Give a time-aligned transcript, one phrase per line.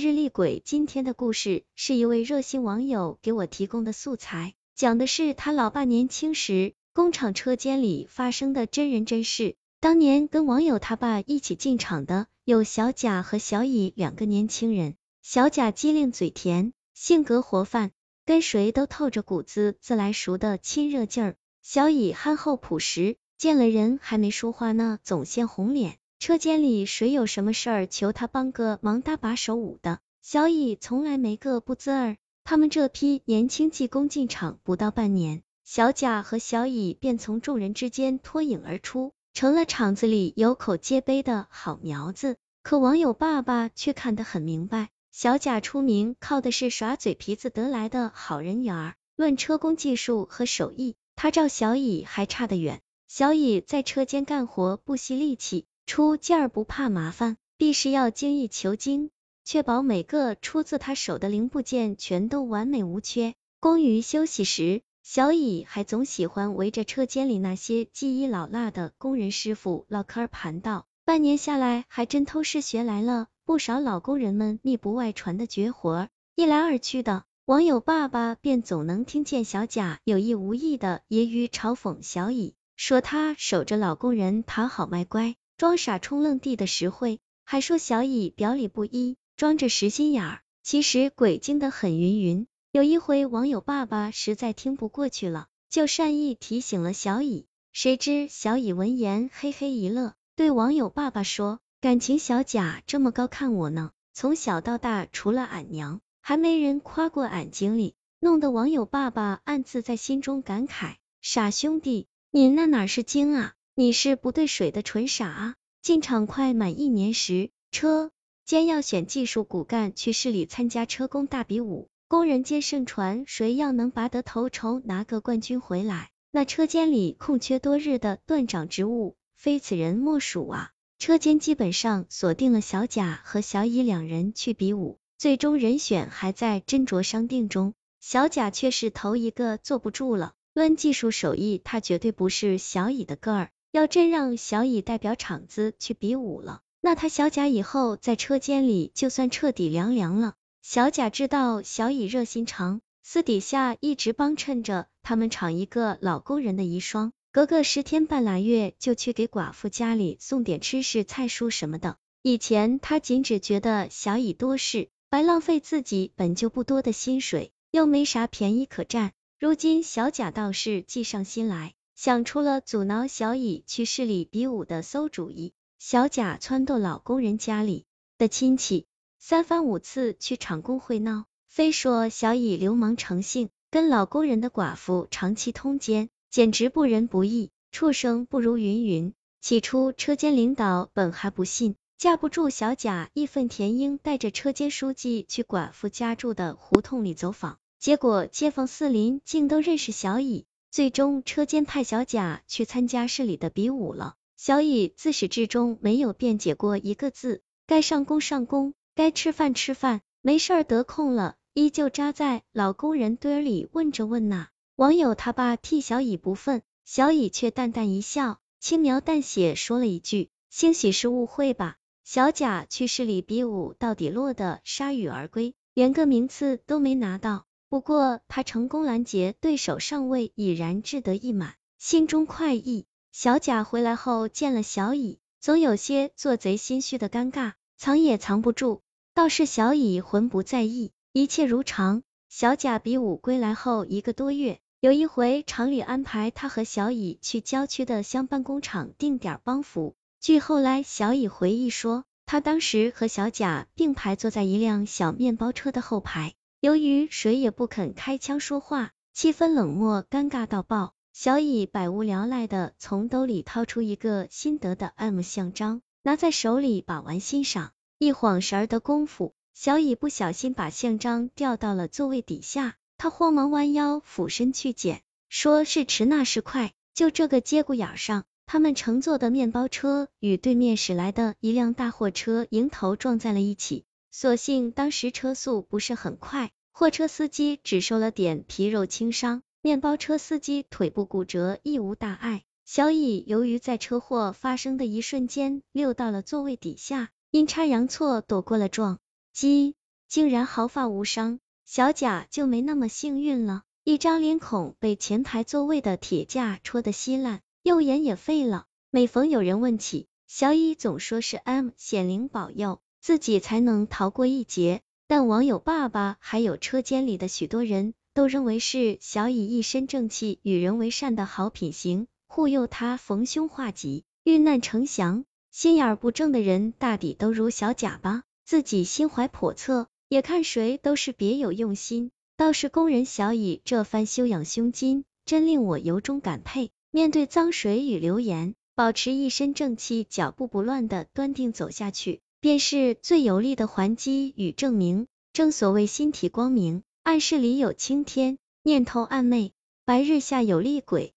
[0.00, 9.56] 日历鬼今天的故事是一位热心网友给我提供的素材，讲的是他老爸年轻时工厂车间里发生的真人真事。
[9.78, 14.94] 当年跟网友他爸一起进厂的有小贾和小乙两个年轻人。
[15.20, 17.90] 小贾机灵嘴甜，性格活泛，
[18.24, 21.36] 跟谁都透着股子自来熟的亲热劲儿。
[21.60, 25.98] 小乙憨厚朴实，见了人还没说话呢，总先红脸。
[26.20, 32.18] 车间里谁有什么事儿求他帮个忙搭把手舞的，小乙从来没个不滋儿。
[32.44, 42.36] 他们这批年轻技工进厂不到半年，小贾和小乙便从众人之间脱颖而出，成了厂子里有口皆碑的好苗子。
[42.62, 52.82] 可网友爸爸却看得很明白，小贾出名靠的是耍嘴皮子得来的好人缘儿，论车工技术和手艺，他照小乙还差得远。
[53.08, 55.64] 小乙在车间干活不惜力气。
[55.90, 59.10] 出劲儿不怕麻烦，必是要精益求精，
[59.44, 63.34] 确保每个出自他手的零部件全都完美无缺。
[63.58, 70.86] 工余休息时，小乙还总喜欢围着车间里那些技艺老辣的工人师傅唠嗑盘道。
[71.04, 76.08] 半年下来，还真偷师学来了不少老工人们秘不外传的绝活。
[76.36, 85.34] 一来二去的，网友爸爸便总能听见小贾有意无意的揶揄嘲讽小乙，说他守着老工人讨好卖乖。
[85.60, 92.46] 装傻充愣地的实惠，还说小乙表里不一，装着实心眼儿，其实鬼精的很云云。
[92.72, 97.44] 有一回，网友爸爸实在听不过去了，就善意提醒了小乙，
[97.74, 113.52] 谁知小乙闻言嘿嘿一乐，对网友爸爸说：“感情小贾这么高看我呢，从小到大除了俺娘，还没人夸过俺经理。”弄得网友爸爸暗自在心中感慨：傻兄弟，你那哪是精啊？
[113.80, 115.54] 你是不对水的纯傻啊！
[115.80, 118.10] 进厂快满一年时，车
[118.44, 130.72] 间要选技术骨干去市里参加车工大比武，工人间盛传谁要能拔得头筹，拿个冠军回来，那车间里空缺多日的段长职务，非此人莫属啊！
[130.98, 137.72] 车间基本上锁定了小贾和小乙两人去比武，最终人选还在斟酌商定中。
[137.98, 143.50] 小贾却是头一个坐不住了，论技术手艺，他绝对不是小乙的个儿。
[143.72, 150.34] 要真让小乙代表厂子去比武了，那他小贾以后在车间里就算彻底凉凉了。
[150.60, 161.96] 小贾知道小乙热心肠，私底下一直帮衬着他们厂一个老工人的遗孀，隔个十天半拉月就去给寡妇家里送点吃食菜蔬什么的。
[162.22, 169.12] 以前他仅只觉得小乙多事，白浪费自己本就不多的薪水，又没啥便宜可占。
[169.38, 171.74] 如今小贾倒是计上心来。
[172.02, 177.84] 想出了阻挠小乙去市里比武的馊主意，小贾撺掇老工人家里
[178.16, 178.86] 的亲戚，
[179.18, 189.12] 三番五次去厂工会闹，非说小乙流氓成性，跟老工人的寡妇长期通奸，简直不仁不义，畜生不如云云。
[189.42, 200.46] 起初车间领导本还不信，架不住小贾义愤填膺，带着车间书记去寡妇家住的胡同里走访，结果街坊四邻竟都认识小乙。
[200.70, 204.14] 最终，车间派小贾去参加市里的比武了。
[204.36, 214.48] 小乙自始至终没有辩解过一个字，该上工上工，该吃饭吃饭，没事儿得空了，依旧扎在老工人堆里问这问那。
[214.76, 227.46] 网友他爸替小乙不忿，小乙却淡淡一笑，轻描淡写说了一句：“兴许是误会吧。”小贾去市里比武，到底落得铩羽而归，连个名次都没拿到。
[227.70, 232.84] 不过他成功拦截对手上位，已然志得意满，心中快意。
[233.12, 238.82] 小贾回来后见了小乙，总有些做贼心虚的尴尬，藏也藏不住。
[239.14, 242.02] 倒是小乙浑不在意，一切如常。
[242.28, 249.94] 小贾比武归来后一个多月，有一回厂里安排他和小乙去郊区的乡办工厂定点帮扶。
[250.20, 256.34] 据后来小乙回忆说，他当时和小贾并排坐在一辆小面包车的后排。
[256.60, 260.92] 由于谁也不肯开腔说话，气氛冷漠，尴尬到爆。
[261.14, 267.72] 小乙百无聊赖的从兜里掏出一个新得的 M 像章，拿在手里把玩欣赏。
[267.96, 283.86] 一晃神儿的功夫，小乙不小心把像章掉到了座位底下，他慌忙弯腰俯身去捡，说是迟那是快，就这个节骨眼上，他们乘坐的面包车与对面驶来的一辆大货车迎头撞在了一起。
[284.10, 292.42] 所幸当时车速不是很快，货车司机只受了点皮肉轻伤，面包车司机腿部骨折亦无大碍。
[292.64, 298.98] 小乙由于在车祸发生的一瞬间溜到了座位底下，阴差阳错躲过了撞
[299.32, 299.74] 击。
[300.08, 301.38] 竟然毫发无伤。
[301.64, 308.66] 小贾就没那么幸运了，一张脸孔被前排座位的铁架戳得稀烂，右眼也废了。
[308.90, 314.80] 每逢有人问起，小乙总说是 M 显灵保佑，自己才能逃过一劫。
[315.08, 325.24] 但网友爸爸还有车间里的许多人都认为是小乙一身正气、与人为善的好品行，护佑他逢凶化吉、遇难成祥。
[325.50, 329.88] 心眼不正的人大抵都如小贾吧，自己心怀叵测。
[330.08, 336.70] 也看谁都是别有用心，倒是工人小乙这番修养胸襟，真令我由衷感佩。
[336.90, 345.06] 面对脏水与流言，保持一身正气，脚步不乱的端定走下去，便是最有力的还击与证明。
[345.32, 349.52] 正所谓心体光明，暗室里有青天，念头暗昧，
[349.84, 351.12] 白日下有厉鬼。